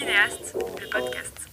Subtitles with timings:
[0.00, 1.50] Kinéaste, le podcast.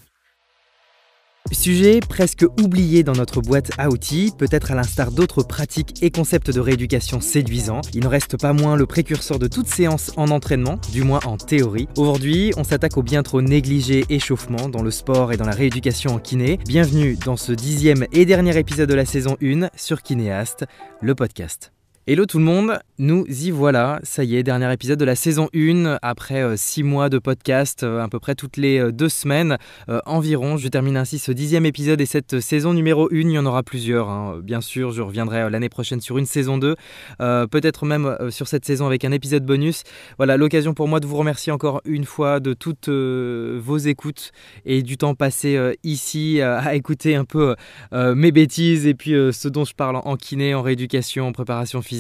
[1.52, 6.50] Sujet presque oublié dans notre boîte à outils, peut-être à l'instar d'autres pratiques et concepts
[6.52, 10.80] de rééducation séduisants, il ne reste pas moins le précurseur de toute séance en entraînement,
[10.94, 11.90] du moins en théorie.
[11.98, 16.16] Aujourd'hui, on s'attaque au bien trop négligé échauffement dans le sport et dans la rééducation
[16.16, 16.58] en kiné.
[16.66, 20.64] Bienvenue dans ce dixième et dernier épisode de la saison 1 sur Kinéaste,
[21.02, 21.74] le podcast.
[22.10, 25.50] Hello tout le monde, nous y voilà, ça y est, dernier épisode de la saison
[25.54, 29.10] 1, après 6 euh, mois de podcast, euh, à peu près toutes les 2 euh,
[29.10, 29.58] semaines
[30.06, 30.56] environ.
[30.56, 33.62] Je termine ainsi ce dixième épisode et cette saison numéro 1, il y en aura
[33.62, 34.08] plusieurs.
[34.08, 34.40] Hein.
[34.42, 36.78] Bien sûr, je reviendrai l'année prochaine sur une saison 2,
[37.20, 39.84] peut-être même sur cette saison avec un épisode bonus.
[40.16, 44.32] Voilà, l'occasion pour moi de vous remercier encore une fois de toutes vos écoutes
[44.66, 47.58] et du temps passé ici à écouter un peu
[47.92, 51.97] mes bêtises et puis ce dont je parle en kiné, en rééducation, en préparation physique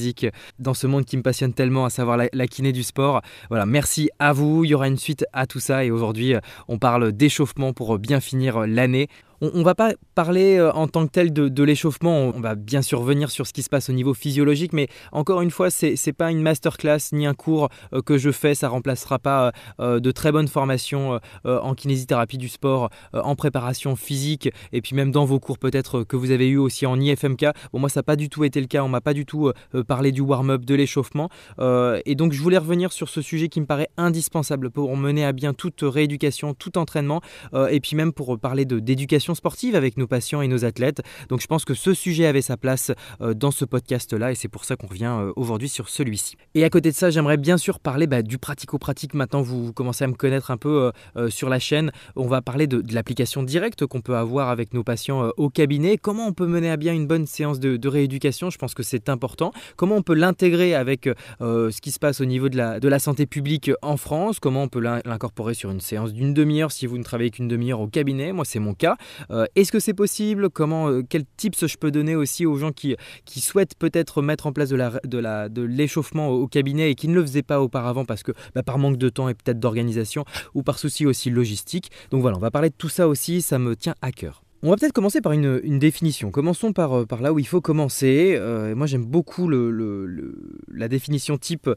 [0.59, 3.21] dans ce monde qui me passionne tellement, à savoir la, kiné du sport.
[3.49, 4.63] Voilà, merci à vous.
[4.63, 7.97] Il y aura une suite à tout ça et aujourd'hui, euh, on parle d'échauffement pour
[7.99, 9.07] bien finir l'année
[9.41, 12.81] on, ne va pas parler euh, en tant que tel de, l'échauffement, on, va bien
[12.81, 15.95] sûr venir sur ce qui se passe au niveau physiologique, mais encore une fois, c'est
[16.05, 19.99] n'est pas une masterclass ni un cours euh, que je fais, ça remplacera pas euh,
[19.99, 25.25] de très bonnes formations en kinésithérapie du sport, en préparation physique, et puis même dans
[25.25, 27.45] vos cours peut-être que vous avez eu aussi en IFMK.
[27.71, 29.51] Bon, moi, ça n'a pas du tout été le cas, on m'a pas du tout
[29.87, 31.29] parlé du warm-up, de l'échauffement,
[31.59, 35.33] et donc je voulais revenir sur ce sujet qui me paraît indispensable pour mener à
[35.33, 37.21] bien toute rééducation, tout entraînement,
[37.69, 41.01] et puis même pour parler d'éducation sportive avec nos patients et nos athlètes.
[41.29, 44.47] Donc je pense que ce sujet avait sa place euh, dans ce podcast-là et c'est
[44.47, 46.35] pour ça qu'on revient euh, aujourd'hui sur celui-ci.
[46.55, 49.13] Et à côté de ça, j'aimerais bien sûr parler bah, du pratico-pratique.
[49.13, 51.91] Maintenant, vous commencez à me connaître un peu euh, sur la chaîne.
[52.15, 55.97] On va parler de, l'application directe qu'on peut avoir avec nos patients au cabinet.
[55.97, 58.49] Comment on peut mener à bien une bonne séance de, rééducation?
[58.49, 59.51] Je pense que c'est important.
[59.75, 62.99] Comment on peut l'intégrer avec ce qui se passe au niveau de la, de la
[62.99, 64.39] santé publique en France?
[64.39, 67.79] Comment on peut l'incorporer sur une séance d'une demi-heure si vous ne travaillez qu'une demi-heure
[67.79, 68.31] au cabinet?
[68.33, 68.97] Moi, c'est mon cas.
[69.31, 70.49] Euh, est-ce que c'est possible?
[70.49, 72.95] Comment, euh, Quels tips je peux donner aussi aux gens qui,
[73.25, 77.61] souhaitent peut-être mettre en place de, l'échauffement au, cabinet et qui ne le faisaient pas
[77.61, 81.29] auparavant parce que bah, par manque de temps et peut-être d'organisation ou par souci aussi
[81.29, 81.91] logistique.
[82.11, 84.43] Donc voilà, on va parler de tout ça aussi, ça me tient à cœur.
[84.63, 86.31] On va peut-être commencer par une, une, définition.
[86.31, 88.39] Commençons par, euh, là où il faut commencer.
[88.75, 91.69] moi, j'aime beaucoup la définition type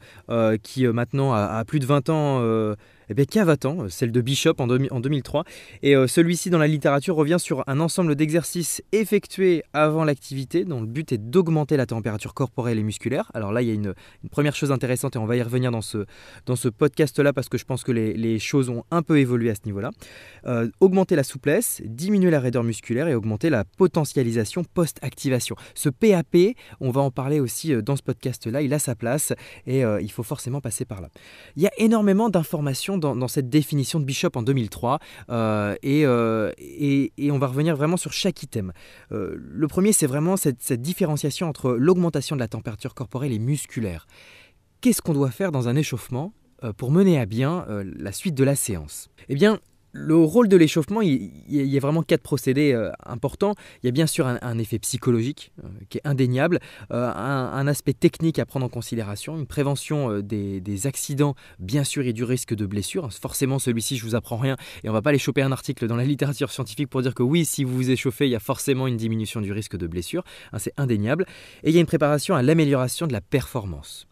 [0.63, 2.75] qui maintenant a, a, plus de 20 ans
[3.11, 5.45] eh bien, Cavatan, euh, celle de Bishop en, 2003.
[5.83, 10.81] Et euh, celui-ci, dans la littérature, revient sur un ensemble d'exercices effectués avant l'activité, dont
[10.81, 13.29] le but est d'augmenter la température corporelle et musculaire.
[13.35, 13.95] Alors là, il y a une,
[14.31, 16.07] première chose intéressante, et on va y revenir dans ce,
[16.47, 19.57] dans ce podcast-là, parce que je pense que les, choses ont un peu évolué à
[19.57, 19.91] ce niveau-là.
[20.47, 25.57] Euh, augmenter la souplesse, diminuer la raideur musculaire et augmenter la potentialisation post-activation.
[25.75, 29.33] Ce PAP, on va en parler aussi dans ce podcast-là, il a sa place,
[29.67, 31.09] et il faut forcément passer par là.
[31.57, 34.99] Il y a énormément d'informations dans, cette définition de Bishop en 2003
[35.31, 38.73] euh, euh, et, on va revenir vraiment sur chaque item.
[39.13, 43.39] Euh, le premier, c'est vraiment cette, cette différenciation entre l'augmentation de la température corporelle et
[43.39, 44.07] musculaire.
[44.81, 46.33] Qu'est-ce qu'on doit faire dans un échauffement
[46.77, 47.67] pour mener à bien
[47.97, 49.09] la suite de la séance?
[49.29, 49.61] Eh bien,
[49.93, 53.55] le rôle de l'échauffement, il, y a vraiment quatre procédés euh, importants.
[53.83, 56.61] Il y a bien sûr un, effet psychologique euh, qui est indéniable,
[56.93, 62.13] euh, un, aspect technique à prendre en considération, une prévention des, accidents, bien sûr, et
[62.13, 63.13] du risque de blessure.
[63.13, 65.97] Forcément, celui-ci, je vous apprends rien, et on va pas aller choper un article dans
[65.97, 68.87] la littérature scientifique pour dire que oui, si vous vous échauffez, il y a forcément
[68.87, 70.25] une diminution du risque de blessure.
[70.53, 71.27] Hein, c'est indéniable.
[71.65, 74.07] Et il y a une préparation à l'amélioration de la performance.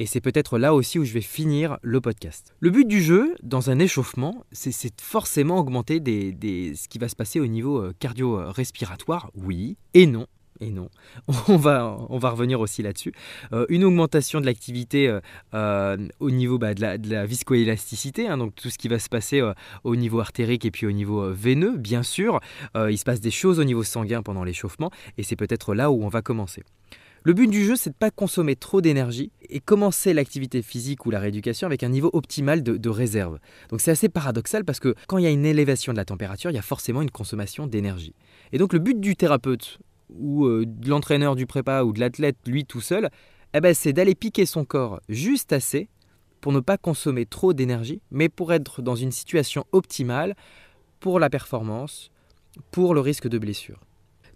[0.00, 2.54] Et c'est peut-être là aussi où je vais finir le podcast.
[2.60, 7.40] Le but du jeu, dans un échauffement, c'est forcément augmenter ce qui va se passer
[7.40, 10.26] au niveau euh, cardio-respiratoire, oui et non.
[10.60, 10.88] Et non,
[11.48, 13.12] on va, on va revenir aussi là-dessus.
[13.52, 15.18] Euh, une augmentation de l'activité
[15.54, 19.00] euh, au niveau bah, de, la, de, la, viscoélasticité, hein, donc tout ce qui va
[19.00, 19.42] se passer
[19.82, 22.40] au niveau artérique et puis au niveau veineux, bien sûr.
[22.74, 26.04] il se passe des choses au niveau sanguin pendant l'échauffement et c'est peut-être là où
[26.04, 26.62] on va commencer.
[27.24, 31.04] Le but du jeu, c'est de ne pas consommer trop d'énergie et commencer l'activité physique
[31.04, 33.38] ou la rééducation avec un niveau optimal de, réserve.
[33.70, 36.50] Donc c'est assez paradoxal parce que quand il y a une élévation de la température,
[36.50, 38.14] il y a forcément une consommation d'énergie.
[38.52, 39.78] Et donc le but du thérapeute
[40.10, 43.10] ou euh, de l'entraîneur du prépa ou de l'athlète, lui tout seul,
[43.52, 45.88] eh ben, c'est d'aller piquer son corps juste assez
[46.40, 50.34] pour ne pas consommer trop d'énergie, mais pour être dans une situation optimale
[51.00, 52.10] pour la performance,
[52.70, 53.80] pour le risque de blessure.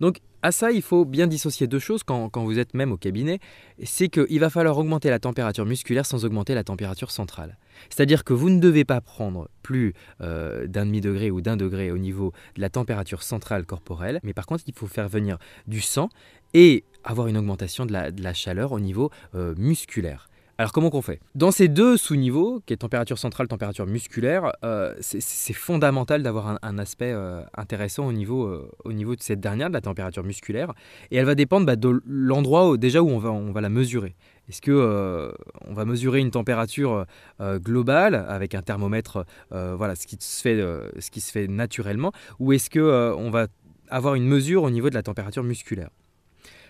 [0.01, 3.39] Donc à ça, il faut bien dissocier deux choses quand, vous êtes même au cabinet.
[3.85, 7.57] C'est qu'il va falloir augmenter la température musculaire sans augmenter la température centrale.
[7.91, 11.99] C'est-à-dire que vous ne devez pas prendre plus euh, d'un demi-degré ou d'un degré au
[11.99, 16.09] niveau de la température centrale corporelle, mais par contre, il faut faire venir du sang
[16.55, 20.29] et avoir une augmentation de la, chaleur au niveau euh, musculaire.
[20.63, 21.19] Alors comment qu'on fait?
[21.35, 26.79] Dans ces deux sous-niveaux, qui est température centrale, température musculaire, euh, c'est fondamental d'avoir un,
[26.79, 30.73] aspect euh, intéressant au niveau, euh, au niveau de cette dernière, de la température musculaire,
[31.11, 34.15] et elle va dépendre bah, de l'endroit déjà où on va, on va la mesurer.
[34.49, 35.33] Est-ce que
[35.67, 37.07] on va mesurer une température
[37.41, 40.61] globale avec un thermomètre, voilà, ce qui se fait,
[41.01, 43.49] ce qui se fait naturellement, ou est-ce que on va
[43.89, 45.91] avoir une mesure au niveau de la température musculaire?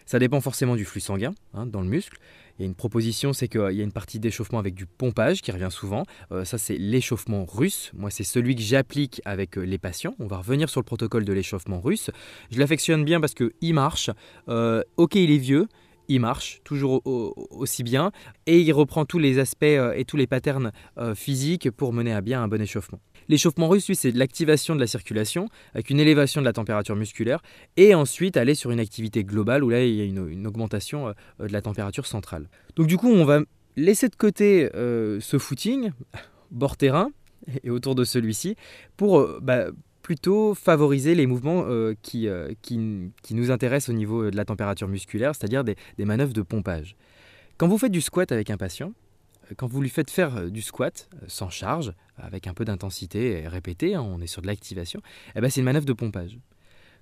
[0.06, 2.19] Ça dépend forcément du flux sanguin hein, dans le muscle.
[2.62, 5.43] Il y a une proposition, c'est qu'il y a une partie d'échauffement avec du pompage
[5.43, 6.05] qui revient souvent.
[6.31, 7.91] Euh, ça, c'est l'échauffement russe.
[7.93, 10.14] Moi, c'est celui que j'applique avec euh, les patients.
[10.20, 12.11] On va revenir sur le protocole de l'échauffement russe.
[12.53, 14.11] Je l'affectionne bien parce qu'il marche.
[14.49, 15.67] Euh, ok, il est vieux,
[16.06, 18.12] il marche toujours aussi bien
[18.47, 20.70] et il reprend tous les aspects et tous les patterns
[21.17, 23.00] physiques pour mener à bien un bon échauffement.
[23.28, 27.42] L'échauffement russe, lui, c'est l'activation de la circulation avec une élévation de la température musculaire
[27.76, 31.46] et ensuite aller sur une activité globale où là, il y a une, augmentation euh,
[31.46, 32.48] de la température centrale.
[32.76, 33.40] Donc du coup, on va
[33.76, 35.90] laisser de côté euh, ce footing,
[36.50, 37.10] bord terrain,
[37.64, 38.56] et autour de celui-ci,
[38.96, 39.66] pour euh, bah,
[40.02, 41.64] plutôt favoriser les mouvements
[42.02, 42.28] qui,
[43.30, 46.96] nous intéressent au niveau de la température musculaire, c'est-à-dire des manœuvres de pompage.
[47.56, 48.92] Quand vous faites du squat avec un patient,
[49.56, 51.92] quand vous lui faites faire euh, du squat euh, sans charge,
[52.22, 55.00] avec un peu d'intensité et répété, hein, on est sur de l'activation,
[55.34, 56.38] eh ben c'est une manœuvre de pompage.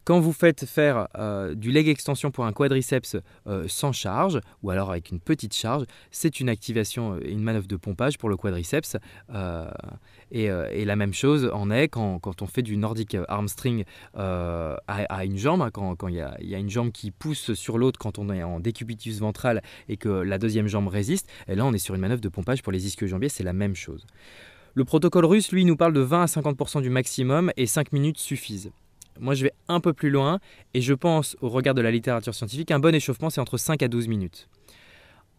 [0.05, 4.71] Quand vous faites faire euh, du leg extension pour un quadriceps euh, sans charge, ou
[4.71, 8.37] alors avec une petite charge, c'est une activation et une manœuvre de pompage pour le
[8.37, 8.97] quadriceps.
[9.35, 9.71] Euh,
[10.33, 13.85] et, la même chose en est quand, on fait du nordic arm string
[14.15, 18.19] à, une jambe, hein, quand il y, a une jambe qui pousse sur l'autre quand
[18.19, 21.29] on est en décubitus ventral et que la deuxième jambe résiste.
[21.49, 23.75] Et là, on est sur une manœuvre de pompage pour les ischio-jambiers, c'est la même
[23.75, 24.07] chose.
[24.75, 28.19] Le protocole russe, lui, nous parle de 20 à 50% du maximum et 5 minutes
[28.19, 28.71] suffisent.
[29.19, 30.39] Moi, je vais un peu plus loin
[30.75, 33.83] et je pense, au regard de la littérature scientifique, qu'un bon échauffement, c'est entre 5
[33.83, 34.49] à 12 minutes.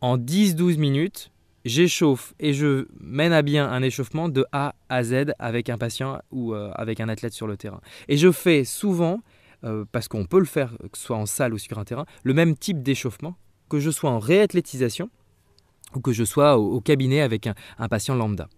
[0.01, 1.31] En 10-12 minutes,
[1.63, 6.19] j'échauffe et je mène à bien un échauffement de A à Z avec un patient
[6.31, 7.79] ou euh, avec un athlète sur le terrain.
[8.09, 9.21] Et je fais souvent,
[9.63, 12.05] euh, parce qu'on peut le faire, que ce soit en salle ou sur un terrain,
[12.23, 13.35] le même type d'échauffement,
[13.69, 15.09] que je sois en réathlétisation
[15.95, 18.49] ou que je sois au, cabinet avec un patient lambda.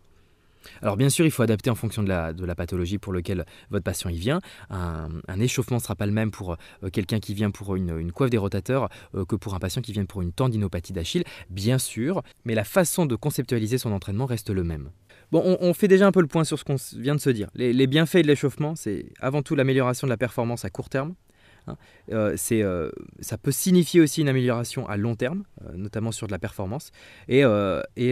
[0.81, 4.09] Alors bien sûr, il faut adapter en fonction de la, pathologie pour laquelle votre patient
[4.09, 4.39] y vient.
[4.69, 8.29] Un, échauffement ne sera pas le même pour euh, quelqu'un qui vient pour une, coiffe
[8.29, 12.21] des rotateurs euh, que pour un patient qui vient pour une tendinopathie d'Achille, bien sûr,
[12.45, 14.89] mais la façon de conceptualiser son entraînement reste le même.
[15.31, 17.49] Bon, on, fait déjà un peu le point sur ce qu'on vient de se dire.
[17.55, 21.15] Les, bienfaits de l'échauffement, c'est avant tout l'amélioration de la performance à court terme.
[21.65, 21.75] Hein.
[22.11, 25.43] Euh, ça peut signifier aussi une amélioration à long terme,
[25.73, 26.91] notamment sur de la performance,
[27.27, 27.43] et,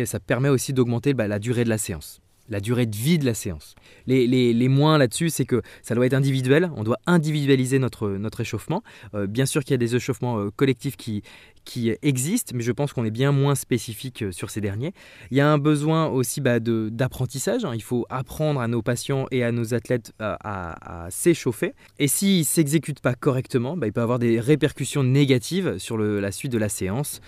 [0.05, 2.20] ça permet aussi d'augmenter bah, la durée de la séance
[2.51, 3.75] la durée de vie de la séance.
[4.05, 8.83] Les, moins là-dessus, c'est que ça doit être individuel, on doit individualiser notre, notre échauffement.
[9.15, 11.23] Euh, bien sûr qu'il y a des échauffements euh, collectifs qui,
[11.63, 14.93] qui existent, mais je pense qu'on est bien moins spécifique euh, sur ces derniers.
[15.31, 17.71] Il y a un besoin aussi bah, d'apprentissage, hein.
[17.73, 21.73] il faut apprendre à nos patients et à nos athlètes à, s'échauffer.
[21.99, 26.31] Et s'ils ne s'exécutent pas correctement, bah, il peut avoir des répercussions négatives sur la
[26.31, 27.21] suite de la séance,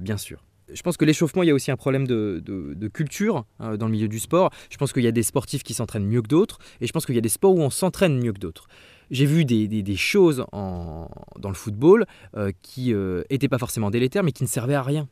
[0.00, 3.76] bien sûr je pense que l'échauffement, il y a aussi un problème de, culture hein,
[3.76, 4.50] dans le milieu du sport.
[4.70, 7.06] Je pense qu'il y a des sportifs qui s'entraînent mieux que d'autres, et je pense
[7.06, 8.66] qu'il y a des sports où on s'entraîne mieux que d'autres.
[9.10, 11.08] J'ai vu des, choses dans
[11.48, 12.06] le football
[12.36, 15.08] euh, qui n'étaient euh, pas forcément délétères, mais qui ne servaient à rien.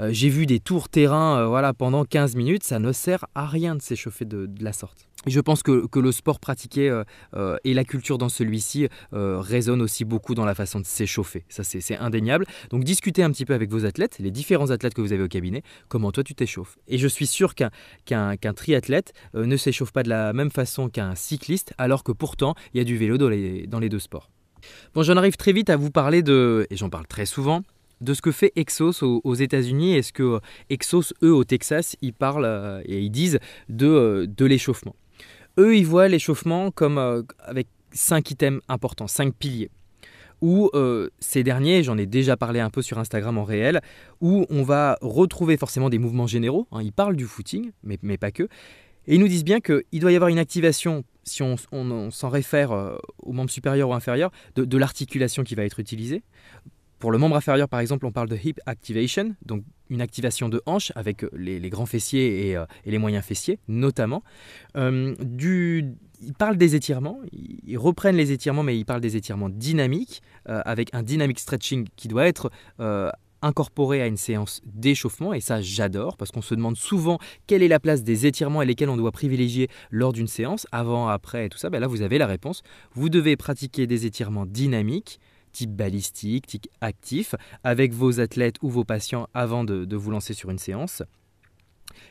[0.00, 3.74] Euh, j'ai vu des tours terrain voilà, pendant 15 minutes, ça ne sert à rien
[3.74, 7.02] de s'échauffer de la sorte je pense que, le sport pratiqué euh,
[7.34, 11.44] euh, et la culture dans celui-ci euh, résonnent aussi beaucoup dans la façon de s'échauffer.
[11.48, 12.46] Ça, c'est indéniable.
[12.70, 15.28] Donc, discutez un petit peu avec vos athlètes, les différents athlètes que vous avez au
[15.28, 16.78] cabinet, comment toi tu t'échauffes?
[16.86, 21.74] Et je suis sûr qu'un triathlète ne s'échauffe pas de la même façon qu'un cycliste,
[21.78, 24.30] alors que pourtant, il y a du vélo dans les, dans les deux sports.
[24.94, 27.62] Bon, j'en arrive très vite à vous parler de, et j'en parle très souvent,
[28.00, 29.96] de ce que fait Exos aux, États-Unis.
[29.96, 30.38] Est-ce que
[30.70, 34.94] Exos, eux, au Texas, ils parlent et ils disent de, de l'échauffement
[35.58, 39.70] eux, ils voient l'échauffement comme euh, avec cinq items importants, cinq piliers.
[40.40, 43.80] Où euh, ces derniers, j'en ai déjà parlé un peu sur Instagram en réel,
[44.20, 46.68] où on va retrouver forcément des mouvements généraux.
[46.70, 48.44] Hein, ils parlent du footing, mais, pas que.
[49.08, 51.56] Et ils nous disent bien qu'il doit y avoir une activation, si on,
[52.10, 56.22] s'en réfère euh, au membre supérieur ou inférieur, de l'articulation qui va être utilisée.
[56.98, 60.60] Pour le membre inférieur, par exemple, on parle de hip activation, donc une activation de
[60.66, 64.22] hanche avec les, grands fessiers euh, et, les moyens fessiers, notamment.
[64.76, 69.48] Euh, du, ils parlent des étirements, ils reprennent les étirements, mais ils parlent des étirements
[69.48, 72.50] dynamiques, euh, avec un dynamic stretching qui doit être
[73.40, 77.68] incorporé à une séance d'échauffement, et ça j'adore, parce qu'on se demande souvent quelle est
[77.68, 81.48] la place des étirements et lesquels on doit privilégier lors d'une séance, avant, après et
[81.48, 81.70] tout ça.
[81.70, 82.62] Ben là, vous avez la réponse.
[82.94, 85.20] Vous devez pratiquer des étirements dynamiques
[85.52, 90.50] type balistique, type actif, avec vos athlètes ou vos patients avant de vous lancer sur
[90.50, 91.02] une séance.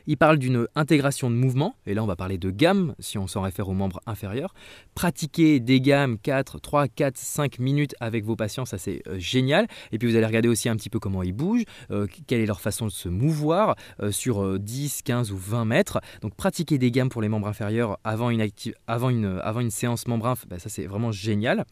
[0.06, 3.26] Il parle d'une intégration de mouvement, et là on va parler de gamme si on
[3.26, 4.54] s'en réfère aux membres inférieurs.
[4.94, 9.66] Pratiquer des gammes 4, 3, 4, 5 minutes avec vos patients, ça c'est euh, génial.
[9.92, 12.46] Et puis vous allez regarder aussi un petit peu comment ils bougent, euh, quelle est
[12.46, 16.00] leur façon de se mouvoir euh, sur 10, 15 ou 20 mètres.
[16.22, 20.86] Donc pratiquer des gammes pour les membres inférieurs avant une, séance membre bah, ça c'est
[20.86, 21.64] vraiment génial.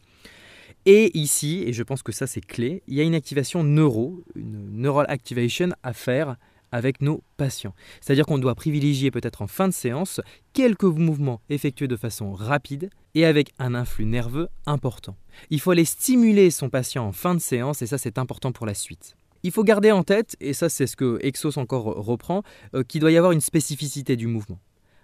[0.89, 4.23] Et ici, et je pense que ça c'est clé, il y a une activation neuro,
[4.35, 6.37] une neural activation à faire
[6.71, 7.75] avec nos patients.
[7.99, 10.21] C'est-à-dire qu'on doit privilégier peut-être en fin de séance
[10.53, 15.17] quelques mouvements effectués de façon rapide et avec un influx nerveux important.
[15.49, 18.65] Il faut aller stimuler son patient en fin de séance et ça c'est important pour
[18.65, 19.17] la suite.
[19.43, 22.43] Il faut garder en tête, et ça c'est ce que Exos encore reprend,
[22.75, 24.59] euh, qu'il doit y avoir une spécificité du mouvement.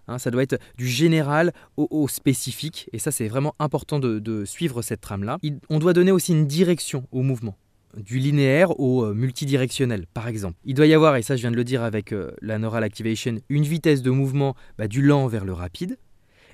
[0.07, 4.81] Hein, ça doit être du général au, spécifique, et ça c'est vraiment important de, suivre
[4.81, 5.38] cette trame-là.
[5.69, 7.55] On doit donner aussi une direction au mouvement
[7.95, 10.57] du linéaire au euh, multidirectionnel, par exemple.
[10.65, 12.83] Il doit y avoir, et ça je viens de le dire avec euh, la neural
[12.83, 15.98] activation, une vitesse de mouvement bah, du lent vers le rapide,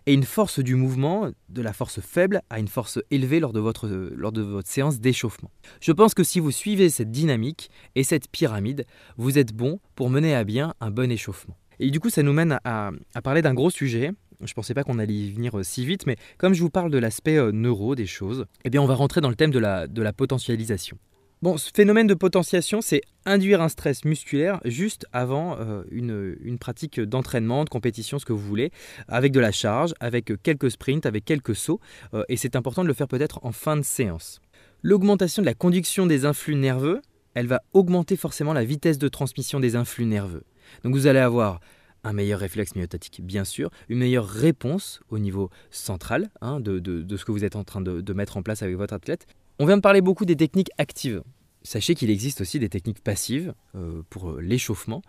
[0.06, 3.60] et une force du mouvement de la force faible à une force élevée lors de
[3.60, 5.52] votre, lors de votre séance d'échauffement.
[5.82, 8.86] Je pense que si vous suivez cette dynamique et cette pyramide,
[9.18, 11.56] vous êtes bon pour mener à bien un bon échauffement.
[11.80, 12.92] Et du coup, ça nous mène à,
[13.24, 14.12] parler d'un gros sujet.
[14.42, 16.70] Je ne pensais pas qu'on allait y venir euh, si vite, mais comme je vous
[16.70, 19.60] parle de l'aspect neuro des choses, eh bien on va rentrer dans le thème de
[19.60, 20.98] la, potentialisation.
[21.42, 27.00] Bon, ce phénomène de potentiation, c'est induire un stress musculaire juste avant euh, une, pratique
[27.00, 28.72] d'entraînement, de compétition, ce que vous voulez,
[29.08, 31.80] avec de la charge, avec quelques sprints, avec quelques sauts,
[32.14, 34.42] euh, et c'est important de le faire peut-être en fin de séance.
[34.84, 37.02] L'augmentation de la conduction des influx nerveux,
[37.36, 40.44] elle va augmenter forcément la vitesse de transmission des influx nerveux.
[40.84, 41.60] Donc vous allez avoir
[42.04, 47.26] un meilleur réflexe myotatique, bien sûr, une meilleure réponse au niveau central hein, de, ce
[47.26, 49.28] que vous êtes en train de mettre en place avec votre athlète,
[49.60, 51.22] on vient de parler beaucoup des techniques actives.
[51.64, 55.02] Sachez qu'il existe aussi des techniques passives euh, pour euh, l'échauffement,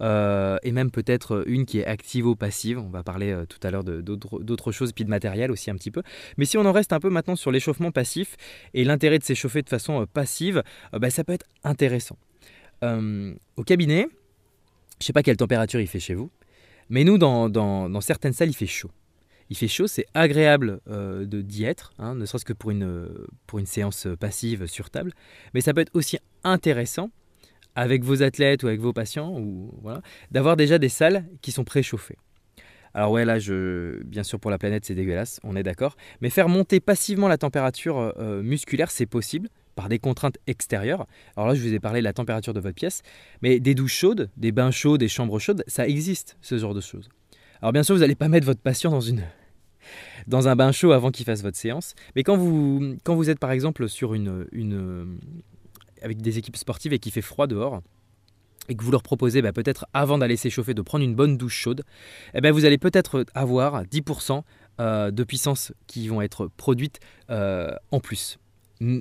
[0.00, 2.78] euh, et même peut-être une qui est activo-passive.
[2.78, 6.02] On va parler tout à l'heure d'autres choses, puis de matériel aussi un petit peu.
[6.38, 8.36] Mais si on en reste un peu maintenant sur l'échauffement passif
[8.72, 12.16] et l'intérêt de s'échauffer de façon passive, bah, ça peut être intéressant.
[12.82, 14.08] au cabinet,
[15.00, 16.30] je ne sais pas quelle température il fait chez vous,
[16.88, 18.90] mais nous, dans certaines salles, il fait chaud
[19.50, 23.08] il fait chaud, c'est agréable euh, d'y être, hein, ne serait-ce que pour une,
[23.64, 25.12] séance passive sur table,
[25.54, 27.10] mais ça peut être aussi intéressant
[27.74, 29.40] avec vos athlètes ou avec vos patients,
[30.30, 32.16] d'avoir déjà des salles qui sont préchauffées.
[32.94, 33.38] Alors ouais, là,
[34.04, 35.96] bien sûr, pour la planète, c'est dégueulasse, on est d'accord.
[36.20, 39.48] Mais faire monter passivement la température euh, musculaire, c'est possible
[39.78, 41.06] par des contraintes extérieures.
[41.36, 43.02] Alors là, je vous ai parlé de la température de votre pièce,
[43.42, 46.80] mais des douches chaudes, des bains chauds, des chambres chaudes, ça existe, ce genre de
[46.80, 47.08] choses.
[47.62, 49.22] Alors bien sûr, vous n'allez pas mettre votre patient dans une
[50.32, 51.94] un bain chaud avant qu'il fasse votre séance.
[52.16, 55.16] Mais quand vous, êtes par exemple sur une, une,
[56.02, 57.80] avec des équipes sportives et qu'il fait froid dehors,
[58.68, 61.56] et que vous leur proposez bah, peut-être avant d'aller s'échauffer de prendre une bonne douche
[61.56, 61.84] chaude,
[62.34, 64.42] eh ben, vous allez peut-être avoir 10%
[64.80, 66.98] euh, de puissance qui vont être produites
[67.30, 68.40] euh, en plus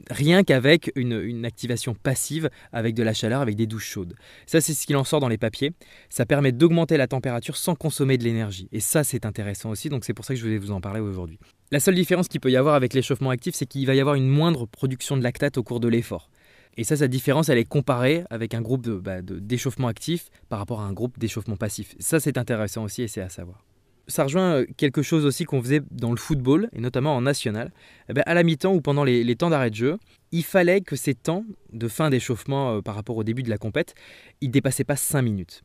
[0.10, 4.16] rien qu'avec une, activation passive avec de la chaleur, avec des douches chaudes.
[4.46, 5.72] Ça, c'est ce qu'il en sort dans les papiers.
[6.10, 8.68] Ça permet d'augmenter la température sans consommer de l'énergie.
[8.72, 11.00] Et ça, c'est intéressant aussi, donc c'est pour ça que je voulais vous en parler
[11.00, 11.40] aujourd'hui.
[11.72, 14.16] La seule différence qu'il peut y avoir avec l'échauffement actif, c'est qu'il va y avoir
[14.16, 16.30] une moindre production de lactate au cours de l'effort.
[16.78, 20.82] Et ça, sa différence, elle est comparée avec un groupe bah, d'échauffement actif par rapport
[20.82, 21.96] à un groupe d'échauffement passif.
[22.00, 23.67] Ça, c'est intéressant aussi et c'est à savoir
[24.08, 27.72] ça rejoint euh, quelque chose aussi qu'on faisait dans le football, et notamment en national.
[28.10, 29.98] Eh ben, à la mi-temps ou pendant les, temps d'arrêt de jeu,
[30.32, 33.58] il fallait que ces temps de fin d'échauffement euh, par rapport au début de la
[33.58, 33.96] compète,
[34.42, 35.64] ils ne dépassaient pas 5 minutes.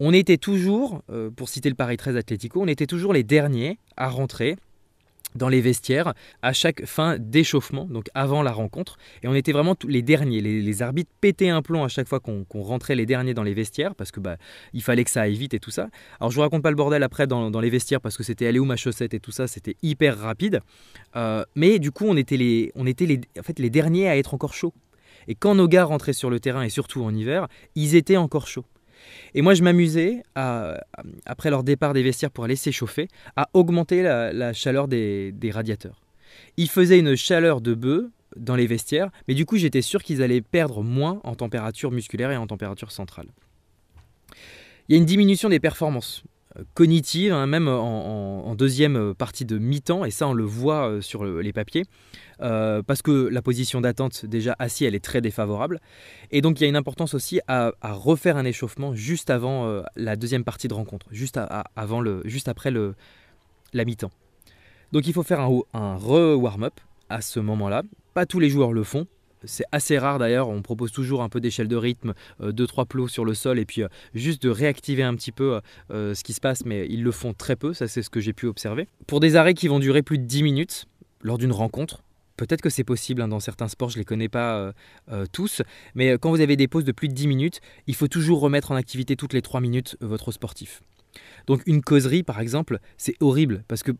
[0.00, 3.78] On était toujours, euh, pour citer le Paris 13 Atlético, on était toujours les derniers
[3.96, 4.56] à rentrer
[5.34, 8.96] dans les vestiaires à chaque fin d'échauffement, donc avant la rencontre.
[9.22, 10.40] Et on était vraiment tous les derniers.
[10.40, 13.94] Les, arbitres pétaient un plomb à chaque fois qu'on rentrait les derniers dans les vestiaires
[13.94, 14.36] parce que bah,
[14.72, 15.88] il fallait que ça aille vite et tout ça.
[16.18, 18.58] Alors je vous raconte pas le bordel après dans, les vestiaires parce que c'était aller
[18.58, 20.60] où ma chaussette et tout ça, c'était hyper rapide.
[21.16, 24.16] Euh, mais du coup, on était, les, on était les, en fait, les derniers à
[24.16, 24.74] être encore chauds.
[25.28, 28.46] Et quand nos gars rentraient sur le terrain, et surtout en hiver, ils étaient encore
[28.46, 28.64] chauds.
[29.34, 34.52] Et moi, je m'amusais, après leur départ des vestiaires pour aller s'échauffer, à augmenter la,
[34.52, 36.02] chaleur des, radiateurs.
[36.56, 38.04] Ils faisaient une chaleur de bœuf
[38.36, 42.30] dans les vestiaires, mais du coup, j'étais sûr qu'ils allaient perdre moins en température musculaire
[42.30, 43.26] et en température centrale.
[44.88, 46.24] Il y a une diminution des performances
[46.74, 51.24] cognitives, hein, même en, deuxième partie de mi-temps, et ça on le voit euh, sur
[51.24, 51.84] les papiers.
[52.40, 55.80] Euh, parce que la position d'attente déjà assis elle est très défavorable.
[56.30, 59.82] Et donc il y a une importance aussi à, refaire un échauffement juste avant euh,
[59.96, 61.38] la deuxième partie de rencontre juste,
[61.76, 62.94] avant le, juste après le,
[63.72, 64.10] la mi-temps.
[64.90, 67.82] Donc il faut faire un, re-warm-up à ce moment là
[68.14, 69.06] pas tous les joueurs le font
[69.44, 73.24] c'est assez rare d'ailleurs, on propose toujours un peu d'échelle de rythme, 2-3 plots sur
[73.24, 73.82] le sol et puis
[74.14, 77.56] juste de réactiver un petit peu ce qui se passe, mais ils le font très
[77.56, 78.88] peu, ça c'est ce que j'ai pu observer.
[79.06, 80.86] Pour des arrêts qui vont durer plus de 10 minutes
[81.22, 82.02] lors d'une rencontre,
[82.38, 84.72] Peut-être que c'est possible hein, dans certains sports, je ne les connais pas
[85.32, 85.62] tous,
[85.94, 88.72] mais quand vous avez des pauses de plus de 10 minutes, il faut toujours remettre
[88.72, 90.80] en activité toutes les 3 minutes votre sportif.
[91.46, 93.92] Donc une causerie, par exemple, c'est horrible parce que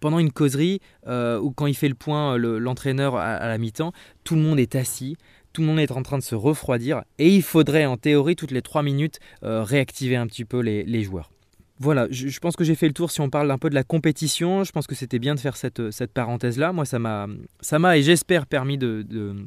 [0.00, 3.92] pendant une causerie euh, ou quand il fait le point, l'entraîneur à, la mi-temps,
[4.24, 5.16] tout le monde est assis,
[5.52, 8.50] tout le monde est en train de se refroidir et il faudrait en théorie toutes
[8.50, 11.30] les 3 minutes euh, réactiver un petit peu les, joueurs.
[11.78, 13.84] Voilà, je, pense que j'ai fait le tour si on parle un peu de la
[13.84, 14.64] compétition.
[14.64, 16.72] Je pense que c'était bien de faire cette, cette parenthèse-là.
[16.72, 19.46] Moi, ça m'a et j'espère permis de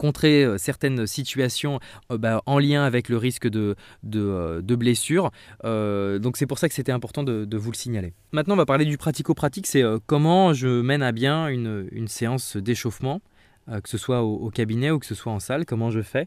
[0.00, 1.78] contrer euh, certaines situations
[2.10, 5.30] euh, bah, en lien avec le risque de, de, euh, blessure.
[5.62, 8.14] donc c'est pour ça que c'était important de, vous le signaler.
[8.32, 13.20] Maintenant on va parler du pratico-pratique, c'est comment je mène à bien une, séance d'échauffement
[13.66, 16.26] que ce soit au, cabinet ou que ce soit en salle, comment je fais?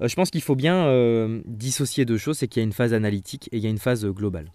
[0.00, 0.76] je pense qu'il faut bien
[1.46, 3.78] dissocier deux choses, c'est qu'il y a une phase analytique et il y a une
[3.78, 4.52] phase globale.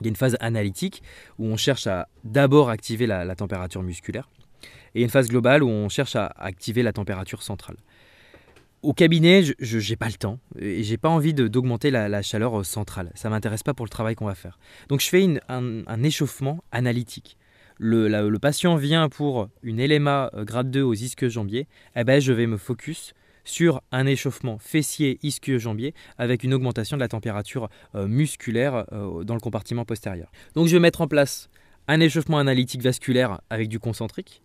[0.00, 1.02] Il y a une phase analytique
[1.38, 4.28] où on cherche à d'abord activer la température musculaire
[4.94, 7.76] et une phase globale où on cherche à activer la température centrale.
[8.84, 12.64] Au cabinet, je n'ai pas le temps et j'ai pas envie d'augmenter la, chaleur euh,
[12.64, 13.10] centrale.
[13.14, 14.58] Ça m'intéresse pas pour le travail qu'on va faire.
[14.90, 17.38] Donc je fais un, échauffement analytique.
[17.78, 21.66] Le, patient vient pour une LMA euh, grade 2 aux ischio-jambiers.
[21.96, 23.14] Eh ben, je vais me focus
[23.46, 29.40] sur un échauffement fessier ischio-jambier avec une augmentation de la température euh, musculaire dans le
[29.40, 30.30] compartiment postérieur.
[30.54, 31.48] Donc je vais mettre en place
[31.88, 34.42] un échauffement analytique vasculaire avec du concentrique,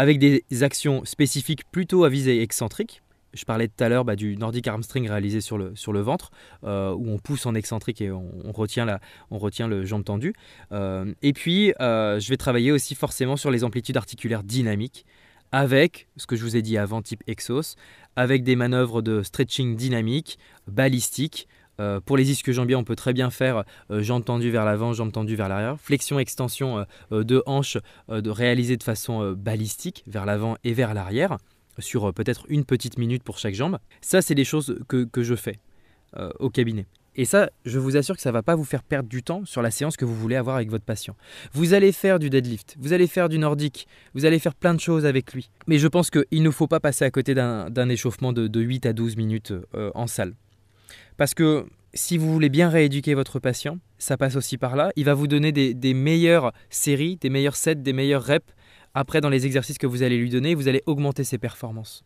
[0.00, 3.02] avec des actions spécifiques plutôt à visée excentrique.
[3.34, 6.00] Je parlais tout à l'heure bah, du Nordic Arm String réalisé sur le, sur le
[6.00, 6.30] ventre,
[6.64, 8.98] euh, où on pousse en excentrique et on, retient, la,
[9.30, 10.32] on retient le jambe tendue.
[10.72, 15.04] Euh, et puis, euh, je vais travailler aussi forcément sur les amplitudes articulaires dynamiques,
[15.52, 17.76] avec ce que je vous ai dit avant, type Exos,
[18.16, 21.46] avec des manœuvres de stretching dynamique, balistique,
[21.80, 24.92] euh, pour les ischios jambiers, on peut très bien faire euh, jambes tendues vers l'avant,
[24.92, 25.80] jambes tendues vers l'arrière.
[25.80, 31.38] Flexion-extension euh, de hanches de réaliser de façon balistique vers l'avant et vers l'arrière
[31.78, 33.78] sur peut-être une petite minute pour chaque jambe.
[34.00, 35.58] Ça, c'est des choses que, je fais
[36.38, 36.86] au cabinet.
[37.16, 39.44] Et ça, je vous assure que ça ne va pas vous faire perdre du temps
[39.44, 41.16] sur la séance que vous voulez avoir avec votre patient.
[41.52, 44.80] Vous allez faire du deadlift, vous allez faire du nordique, vous allez faire plein de
[44.80, 45.50] choses avec lui.
[45.66, 48.86] Mais je pense qu'il ne faut pas passer à côté d'un échauffement de, de, 8
[48.86, 49.52] à 12 minutes
[49.94, 50.34] en salle.
[51.16, 54.90] Parce que si vous voulez bien rééduquer votre patient, ça passe aussi par là.
[54.96, 58.46] Il va vous donner des, meilleures séries, des meilleurs sets, des meilleurs reps.
[58.94, 62.04] Après, dans les exercices que vous allez lui donner, vous allez augmenter ses performances.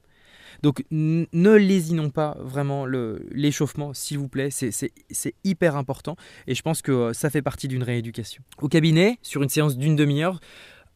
[0.62, 6.16] Donc ne lésinons pas vraiment l'échauffement, s'il vous plaît, c'est hyper important
[6.46, 8.42] et je pense que euh, ça fait partie d'une rééducation.
[8.62, 10.38] Au cabinet, sur une séance d'une demi-heure,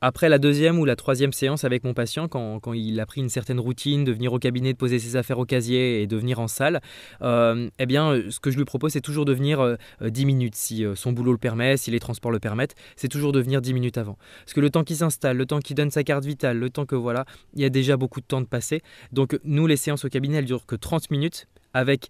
[0.01, 3.29] après la deuxième ou la troisième séance avec mon patient, quand, il a pris une
[3.29, 6.39] certaine routine de venir au cabinet, de poser ses affaires au casier et de venir
[6.39, 6.81] en salle,
[7.23, 10.27] euh, eh bien, euh, ce que je lui propose, c'est toujours de venir 10 euh,
[10.27, 13.61] minutes, si son boulot le permet, si les transports le permettent, c'est toujours de venir
[13.61, 14.19] 10 minutes avant.
[14.45, 16.87] Parce que le temps qu'il s'installe, le temps qu'il donne sa carte vitale, le temps
[16.87, 18.83] que voilà, il y a déjà beaucoup de temps de passer.
[19.13, 22.09] Donc nous, les séances au cabinet, elles durent que 30 minutes avec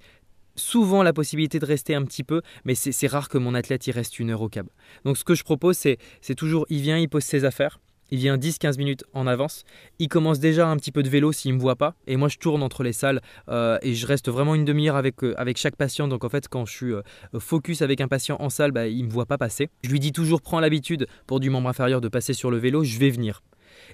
[0.59, 3.92] souvent la possibilité de rester un petit peu, mais c'est rare que mon athlète y
[3.92, 4.66] reste une heure au cab.
[5.05, 7.79] Donc ce que je propose, c'est toujours, il vient, il pose ses affaires,
[8.11, 9.64] il vient 10-15 minutes en avance.
[9.99, 11.94] Il commence déjà un petit peu de vélo s'il ne me voit pas.
[12.07, 15.23] Et moi, je tourne entre les salles euh, et je reste vraiment une demi-heure avec,
[15.23, 16.09] euh, avec chaque patient.
[16.09, 17.03] Donc, en fait, quand je suis euh,
[17.38, 19.68] focus avec un patient en salle, bah, il ne me voit pas passer.
[19.85, 22.83] Je lui dis toujours prends l'habitude pour du membre inférieur de passer sur le vélo.
[22.83, 23.42] Je vais venir.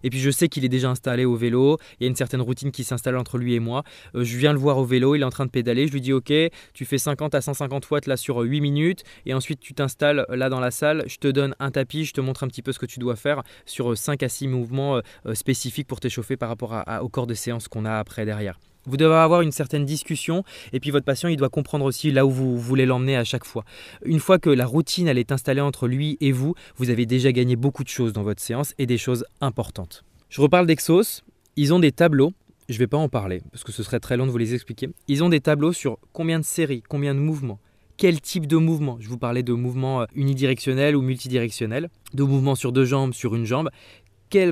[0.02, 2.40] Et puis je sais qu'il est déjà installé au vélo, il y a une certaine
[2.40, 3.84] routine qui s'installe entre lui et moi.
[4.14, 6.00] Euh, je viens le voir au vélo, il est en train de pédaler, je lui
[6.00, 6.32] dis ok,
[6.72, 10.48] tu fais 50 à 150 watts là sur 8 minutes, et ensuite tu t'installes là
[10.48, 12.78] dans la salle, je te donne un tapis, je te montre un petit peu ce
[12.78, 16.84] que tu dois faire sur 5 à 6 mouvements euh, spécifiques pour t'échauffer par rapport
[17.00, 18.58] au corps de séance qu'on a après derrière.
[18.86, 22.26] Vous devez avoir une certaine discussion et puis votre patient il doit comprendre aussi là
[22.26, 23.64] où vous voulez l'emmener à chaque fois.
[24.04, 27.32] Une fois que la routine elle est installée entre lui et vous, vous avez déjà
[27.32, 30.04] gagné beaucoup de choses dans votre séance et des choses importantes.
[30.28, 31.22] Je reparle d'Exos,
[31.56, 32.32] ils ont des tableaux,
[32.68, 34.54] je ne vais pas en parler parce que ce serait très long de vous les
[34.54, 34.90] expliquer.
[35.08, 37.60] Ils ont des tableaux sur combien de séries, combien de mouvements,
[37.96, 38.96] quel type de mouvement.
[39.00, 43.34] Je vous parlais de mouvements euh, unidirectionnels ou multidirectionnels, de mouvements sur deux jambes, sur
[43.34, 43.70] une jambe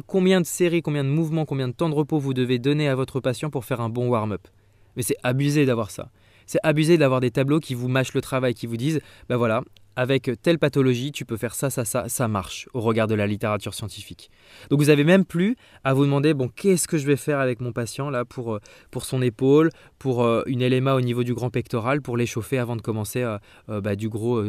[0.06, 2.94] combien de séries, combien de mouvements, combien de temps de repos vous devez donner à
[2.94, 4.46] votre patient pour faire un bon warm-up?
[4.96, 6.10] Mais c'est abusé d'avoir ça.
[6.46, 9.62] C'est abusé d'avoir des tableaux qui vous mâchent le travail, qui vous disent, ben voilà,
[9.96, 13.26] avec telle pathologie, tu peux faire ça, ça, ça, ça marche au regard de la
[13.26, 14.30] littérature scientifique.
[14.70, 17.60] Donc vous avez même plus à vous demander, bon, qu'est-ce que je vais faire avec
[17.60, 21.34] mon patient là pour, euh, pour son épaule, pour euh, une LMA au niveau du
[21.34, 24.42] grand pectoral, pour l'échauffer avant de commencer euh, bah, du gros,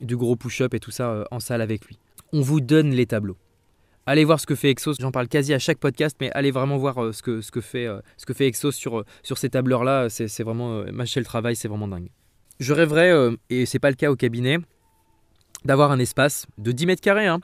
[0.00, 1.98] du gros push-up et tout ça en salle avec lui?
[2.32, 3.36] On vous donne les tableaux
[4.06, 6.76] Allez voir ce que fait Exos, j'en parle quasi à chaque podcast, mais allez vraiment
[6.76, 7.88] voir ce, que, ce, que fait,
[8.18, 10.08] ce que fait Exos sur, sur ces tableurs-là.
[10.10, 12.08] C'est vraiment, mâcher le travail, c'est vraiment dingue.
[12.60, 13.12] Je rêverais,
[13.48, 14.58] et c'est pas le cas au cabinet,
[15.64, 17.40] d'avoir un espace de 10 mètres carrés hein,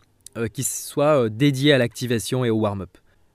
[0.53, 2.91] qui soit dédié à l'activation et au warm-up.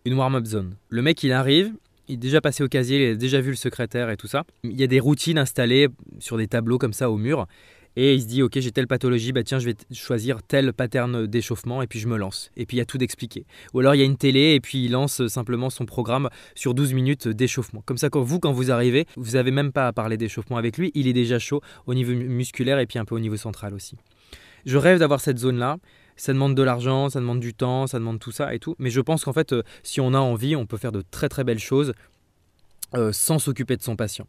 [0.05, 0.75] Une warm-up zone.
[0.89, 1.73] Le mec, il arrive,
[2.07, 4.43] il est déjà passé au casier, il a déjà vu le secrétaire et tout ça.
[4.63, 5.87] Il y a des routines installées
[6.19, 7.47] sur des tableaux comme ça au mur.
[7.95, 11.27] Et il se dit, ok, j'ai telle pathologie, bah tiens, je vais choisir tel pattern
[11.27, 12.51] d'échauffement et puis je me lance.
[12.57, 13.45] Et puis il y a tout d'expliqué.
[13.73, 16.73] Ou alors il y a une télé et puis il lance simplement son programme sur
[16.73, 17.81] 12 minutes d'échauffement.
[17.85, 20.77] Comme ça, quand vous, quand vous arrivez, vous n'avez même pas à parler d'échauffement avec
[20.77, 23.73] lui, il est déjà chaud au niveau musculaire et puis un peu au niveau central
[23.73, 23.95] aussi.
[24.65, 25.77] Je rêve d'avoir cette zone-là
[26.17, 28.75] ça demande de l'argent, ça demande du temps, ça demande tout ça et tout.
[28.79, 31.29] Mais je pense qu'en fait, euh, si on a envie, on peut faire de très
[31.29, 31.93] très belles choses
[32.93, 34.27] euh, sans s'occuper de son patient.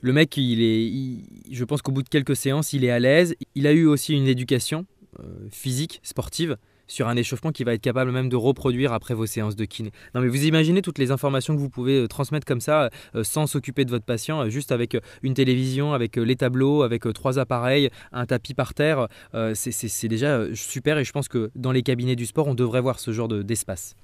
[0.00, 3.34] Le mec, il est, je pense qu'au bout de quelques séances, il est à l'aise.
[3.56, 4.86] Il a eu aussi une éducation
[5.20, 6.56] euh, physique, sportive
[6.86, 9.90] sur un échauffement qui va être capable même de reproduire après vos séances de kiné.
[10.14, 13.24] Non mais vous imaginez toutes les informations que vous pouvez euh, transmettre comme ça euh,
[13.24, 17.90] sans s'occuper de votre patient, juste avec une télévision, avec les tableaux, avec trois appareils,
[18.12, 19.08] un tapis par terre.
[19.54, 23.00] c'est déjà super et je pense que dans les cabinets du sport, on devrait voir
[23.00, 23.96] ce genre d'espace.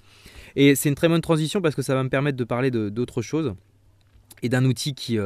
[0.56, 3.22] et c'est une très bonne transition parce que ça va me permettre de parler d'autres
[3.22, 3.54] choses
[4.42, 5.18] et d'un outil qui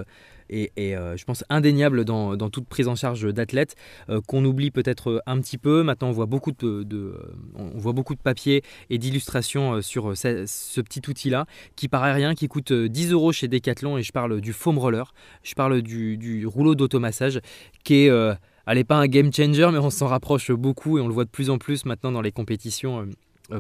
[0.50, 3.76] et, euh, je pense indéniable dans, toute prise en charge d'athlètes
[4.08, 5.82] euh, qu'on oublie peut-être un petit peu.
[5.82, 7.14] Maintenant, on voit beaucoup de,
[7.54, 12.34] on voit beaucoup de papiers et d'illustrations euh, sur ce, petit outil-là qui paraît rien,
[12.34, 16.46] qui coûte 10 euros chez Decathlon et je parle du foam roller, je parle du,
[16.46, 17.40] rouleau d'automassage
[17.84, 21.14] qui est elle pas un game changer, mais on s'en rapproche beaucoup et on le
[21.14, 23.08] voit de plus en plus maintenant dans les compétitions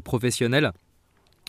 [0.04, 0.72] professionnelles.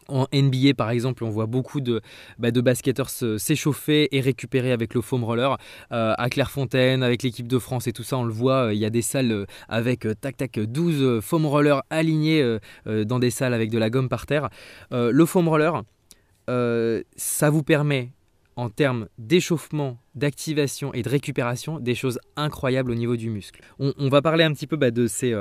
[0.10, 2.02] En NBA, par exemple, on voit beaucoup de,
[2.38, 5.58] bah, basketteurs s'échauffer et récupérer avec le foam roller.
[5.92, 8.80] Euh, à Clairefontaine, avec l'équipe de France et tout ça, on le voit, euh, il
[8.80, 13.54] y a des salles euh, avec tac tac 12 foam rollers alignés dans des salles
[13.54, 14.50] avec de la gomme par terre.
[14.92, 15.84] le foam roller,
[16.48, 18.12] ça vous permet
[18.56, 23.62] en termes d'échauffement, d'activation et de récupération, des choses incroyables au niveau du muscle.
[23.80, 25.34] On, va parler un petit peu bah, de ces,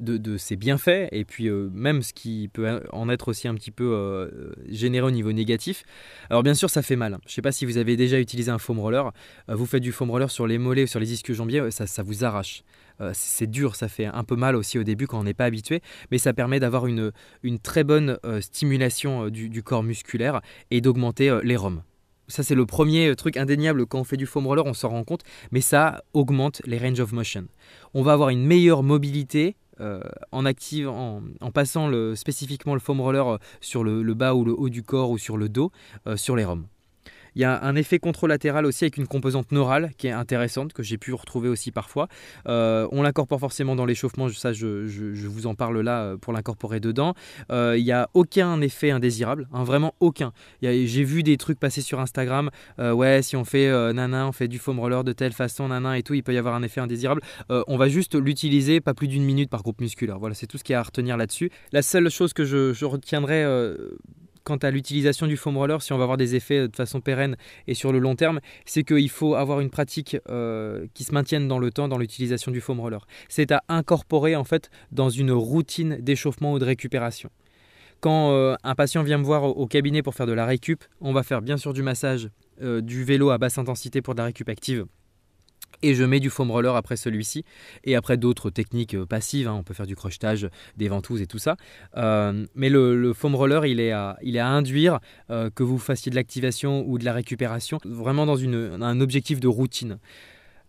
[0.00, 3.70] de, ses bienfaits et puis euh, même ce qui peut en être aussi un petit
[3.70, 5.84] peu euh, généré au niveau négatif.
[6.30, 7.18] Alors bien sûr ça fait mal.
[7.24, 9.12] Je ne sais pas si vous avez déjà utilisé un foam roller.
[9.48, 12.24] Euh, vous faites du foam roller sur les mollets, sur les ischios jambiers, ça, vous
[12.24, 12.62] arrache.
[13.12, 15.82] c'est dur, ça fait un peu mal aussi au début quand on n'est pas habitué,
[16.10, 17.12] mais ça permet d'avoir une,
[17.62, 21.82] très bonne stimulation du, du, corps musculaire et d'augmenter les roms.
[22.28, 25.02] Ça, c'est le premier truc indéniable quand on fait du foam roller, on s'en rend
[25.02, 27.46] compte, mais ça augmente les range of motion.
[27.94, 30.00] On va avoir une meilleure mobilité euh,
[30.32, 34.68] en, active, en, passant spécifiquement le foam roller euh, sur le, bas ou le haut
[34.68, 35.72] du corps ou sur le dos,
[36.06, 36.66] euh, sur les roms.
[37.34, 40.82] Il y a un effet controlatéral aussi avec une composante neurale qui est intéressante, que
[40.82, 42.08] j'ai pu retrouver aussi parfois.
[42.46, 46.80] Euh, on l'incorpore forcément dans l'échauffement, ça je, vous en parle là euh, pour l'incorporer
[46.80, 47.14] dedans.
[47.50, 50.32] Euh, il n'y a aucun effet indésirable, hein, vraiment aucun.
[50.62, 54.58] J'ai vu des trucs passer sur Instagram, ouais si on fait nana, on fait du
[54.58, 57.20] foam roller de telle façon, nana et tout, il peut y avoir un effet indésirable.
[57.48, 60.18] on va juste l'utiliser pas plus d'une minute par groupe musculaire.
[60.18, 61.50] Voilà, c'est tout ce qu'il y a à retenir là-dessus.
[61.72, 63.44] La seule chose que je retiendrai
[64.48, 67.36] quant à l'utilisation du foam roller, si on va avoir des effets de façon pérenne
[67.66, 71.48] et sur le long terme, c'est qu'il faut avoir une pratique euh, qui se maintienne
[71.48, 73.06] dans le temps dans l'utilisation du foam roller.
[73.28, 77.28] C'est à incorporer en fait dans une routine d'échauffement ou de récupération.
[78.00, 81.12] Quand euh, un patient vient me voir au, cabinet pour faire de la récup, on
[81.12, 82.30] va faire bien sûr du massage,
[82.62, 84.86] euh, du vélo à basse intensité pour de la récup active
[85.82, 87.44] et je mets du foam roller après celui-ci
[87.84, 89.54] et après d'autres techniques euh, passives, hein.
[89.54, 91.56] on peut faire du crochetage, des ventouses et tout ça.
[91.96, 96.84] Euh, mais le, foam roller, il est à, induire euh, que vous fassiez de l'activation
[96.86, 99.98] ou de la récupération, vraiment dans un objectif de routine.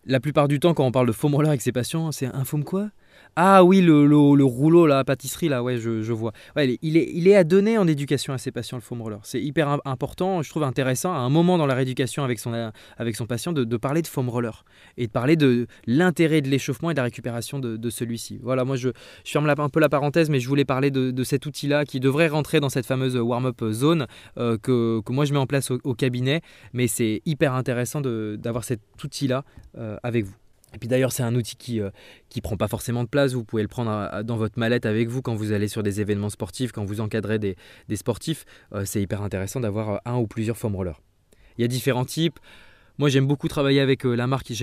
[0.06, 2.44] La plupart du temps, quand on parle de foam roller avec ses patients, c'est un
[2.44, 2.90] foam quoi?
[3.36, 6.32] Ah oui, le, le, rouleau, la pâtisserie, là, ouais, je, je vois.
[6.56, 9.20] Il, est, il est à donner en éducation à ses patients, le foam roller.
[9.22, 13.16] C'est hyper important, je trouve intéressant, à un moment dans la rééducation avec son, avec
[13.16, 14.64] son patient, de, parler de foam roller
[14.96, 18.38] et de parler de l'intérêt de l'échauffement et de la récupération de, celui-ci.
[18.42, 18.90] Voilà, moi, je,
[19.24, 22.28] ferme un peu la parenthèse, mais je voulais parler de, de cet outil-là qui devrait
[22.28, 24.06] rentrer dans cette fameuse warm-up zone
[24.38, 26.40] euh, que, que, moi, je mets en place au, cabinet,
[26.72, 29.44] mais c'est hyper intéressant d'avoir cet outil-là
[29.76, 30.39] euh, avec vous.
[30.74, 33.32] Et puis d'ailleurs, c'est un outil qui ne euh, prend pas forcément de place.
[33.32, 36.30] Vous pouvez le prendre dans votre mallette avec vous quand vous allez sur des événements
[36.30, 37.56] sportifs, quand vous encadrez des,
[37.94, 38.44] sportifs.
[38.72, 41.00] Euh, c'est hyper intéressant d'avoir euh, un ou plusieurs foam rollers.
[41.58, 42.38] Il y a différents types.
[42.98, 44.50] Moi, j'aime beaucoup travailler avec la marque.
[44.50, 44.62] Il n'y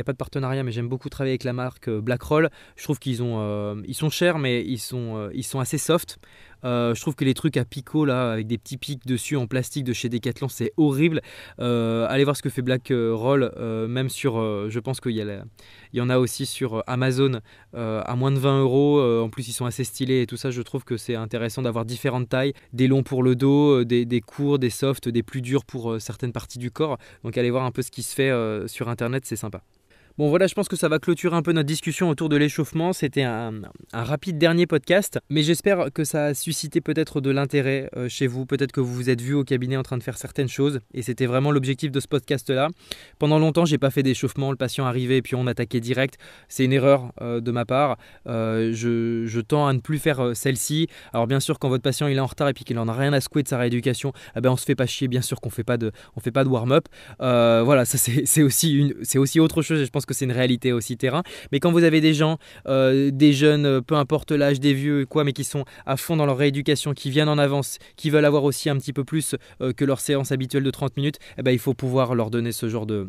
[0.00, 2.48] a pas de partenariat, mais j'aime beaucoup travailler avec la marque Blackroll.
[2.76, 6.18] Je trouve qu'ils ont, ils sont chers, mais ils sont, ils sont assez soft.
[6.62, 9.84] Je trouve que les trucs à picot là, avec des petits pics dessus en plastique
[9.84, 11.20] de chez Decathlon, c'est horrible.
[11.58, 13.52] allez voir ce que fait Black Roll,
[13.88, 14.34] même sur,
[14.70, 15.24] je pense qu'il y,
[15.92, 17.40] y en a aussi sur Amazon
[17.74, 19.00] à moins de 20 euros.
[19.00, 20.50] en plus, ils sont assez stylés et tout ça.
[20.50, 24.20] Je trouve que c'est intéressant d'avoir différentes tailles, des longs pour le dos, des, des
[24.20, 26.98] courts, des softs, des plus durs pour certaines parties du corps.
[27.24, 28.32] Donc allez voir un peu ce qui se fait
[28.68, 29.62] sur internet, c'est sympa.
[30.18, 32.94] Bon voilà, je pense que ça va clôturer un peu notre discussion autour de l'échauffement.
[32.94, 33.52] C'était un,
[33.92, 38.46] rapide dernier podcast, mais j'espère que ça a suscité peut-être de l'intérêt euh, chez vous.
[38.46, 41.02] Peut-être que vous vous êtes vu au cabinet en train de faire certaines choses, et
[41.02, 42.70] c'était vraiment l'objectif de ce podcast-là.
[43.18, 44.50] Pendant longtemps, j'ai pas fait d'échauffement.
[44.50, 46.16] Le patient arrivait et puis on attaquait direct.
[46.48, 47.98] C'est une erreur euh, de ma part.
[48.26, 50.88] Euh, je, tends à ne plus faire celle-ci.
[51.12, 52.94] Alors bien sûr, quand votre patient il est en retard et puis qu'il en a
[52.94, 55.08] rien à secouer de sa rééducation, eh ben on se fait pas chier.
[55.08, 56.86] Bien sûr qu'on fait pas de, on fait pas de warm-up.
[57.18, 59.84] voilà, ça c'est aussi une, c'est aussi autre chose.
[59.84, 61.22] Je pense que c'est une réalité aussi terrain.
[61.52, 65.06] Mais quand vous avez des gens, euh, des jeunes, euh, peu importe l'âge, des vieux,
[65.06, 68.24] quoi, mais qui sont à fond dans leur rééducation, qui viennent en avance, qui veulent
[68.24, 71.42] avoir aussi un petit peu plus euh, que leur séance habituelle de 30 minutes, eh
[71.42, 73.08] ben, il faut pouvoir leur donner ce genre de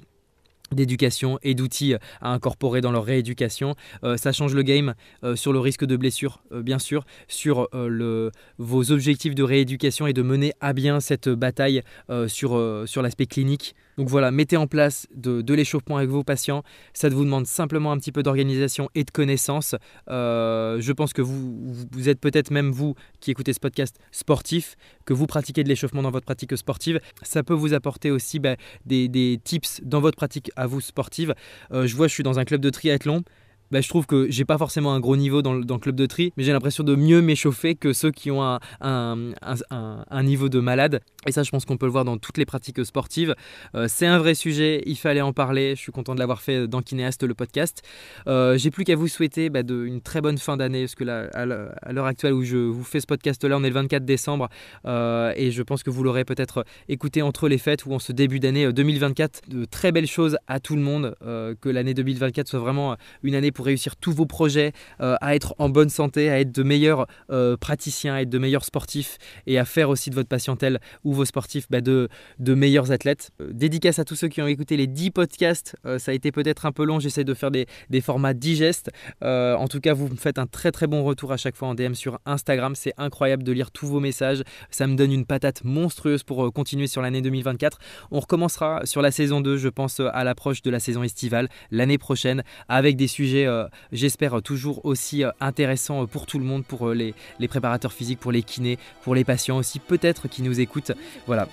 [0.74, 3.76] d'éducation et d'outils à incorporer dans leur rééducation.
[4.18, 4.96] ça change le game
[5.36, 10.22] sur le risque de blessure, bien sûr, sur le, vos objectifs de rééducation et de
[10.22, 11.84] mener à bien cette bataille
[12.28, 16.64] sur, sur l'aspect clinique donc voilà, mettez en place de, l'échauffement avec vos patients.
[16.94, 19.76] Ça vous demande simplement un petit peu d'organisation et de connaissances.
[20.10, 25.14] Euh, je pense que vous, êtes peut-être même vous qui écoutez ce podcast sportif, que
[25.14, 27.00] vous pratiquez de l'échauffement dans votre pratique sportive.
[27.24, 28.56] Ça peut vous apporter aussi bah,
[28.86, 31.34] des, tips dans votre pratique à vous sportive.
[31.72, 33.24] Euh, je vois, je suis dans un club de triathlon.
[33.72, 36.34] Bah, je trouve que j'ai pas forcément un gros niveau dans le, club de tri,
[36.38, 41.02] mais j'ai l'impression de mieux m'échauffer que ceux qui ont un, un, niveau de malade.
[41.26, 43.36] Et ça, je pense qu'on peut le voir dans toutes les pratiques sportives.
[43.76, 45.76] Euh, c'est un vrai sujet, il fallait en parler.
[45.76, 47.82] Je suis content de l'avoir fait dans Kinéaste, le podcast.
[48.28, 51.04] Euh, j'ai plus qu'à vous souhaiter bah, de, une très bonne fin d'année, parce que
[51.04, 51.46] là, à
[51.94, 54.48] l'heure actuelle où je vous fais ce podcast-là, on est le 24 décembre,
[54.86, 58.14] euh, et je pense que vous l'aurez peut-être écouté entre les fêtes ou en ce
[58.14, 59.42] début d'année 2024.
[59.50, 63.52] De très belles choses à tout le monde, que l'année 2024 soit vraiment une année
[63.58, 67.08] pour réussir tous vos projets, euh, à être en bonne santé, à être de meilleurs
[67.32, 69.18] euh, praticiens, à être de meilleurs sportifs
[69.48, 73.32] et à faire aussi de votre patientèle ou vos sportifs bah, de, de meilleurs athlètes.
[73.42, 75.76] Euh, dédicace à tous ceux qui ont écouté les 10 podcasts.
[75.98, 78.92] ça a été peut-être un peu long, j'essaie de faire des, des formats digestes.
[79.24, 81.74] en tout cas, vous me faites un très très bon retour à chaque fois en
[81.74, 82.76] DM sur Instagram.
[82.76, 84.44] C'est incroyable de lire tous vos messages.
[84.70, 87.80] Ça me donne une patate monstrueuse pour continuer sur l'année 2024.
[88.12, 91.98] On recommencera sur la saison 2, je pense, à l'approche de la saison estivale l'année
[91.98, 93.47] prochaine avec des sujets
[93.92, 98.20] j'espère, toujours aussi euh, intéressant pour tout le monde, pour euh, les, les, préparateurs physiques,
[98.20, 100.92] pour les kinés, pour les patients aussi, peut-être qui nous écoutent.
[101.26, 101.48] Voilà,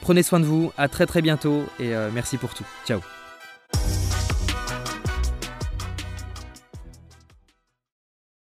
[0.00, 2.64] prenez soin de vous, à très très bientôt et merci pour tout.
[2.86, 3.00] Ciao